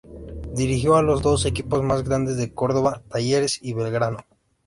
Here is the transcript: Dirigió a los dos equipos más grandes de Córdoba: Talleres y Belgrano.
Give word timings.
Dirigió 0.53 0.95
a 0.95 1.03
los 1.03 1.21
dos 1.21 1.45
equipos 1.45 1.83
más 1.83 2.01
grandes 2.01 2.35
de 2.35 2.51
Córdoba: 2.51 3.03
Talleres 3.07 3.59
y 3.61 3.73
Belgrano. 3.75 4.25